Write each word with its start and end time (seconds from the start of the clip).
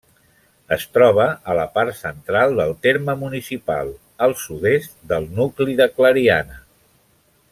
Es 0.75 0.85
troba 0.97 1.25
a 1.53 1.57
la 1.59 1.65
part 1.75 1.97
central 1.97 2.57
del 2.61 2.73
terme 2.87 3.15
municipal, 3.25 3.93
al 4.29 4.35
sud-est 4.47 4.97
del 5.13 5.31
nucli 5.41 5.77
de 5.83 5.89
Clariana. 5.99 6.61